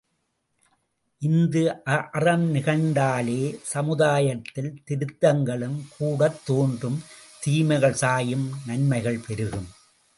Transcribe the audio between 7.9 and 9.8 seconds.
சாயும் நன்மைகள் பெருகும்.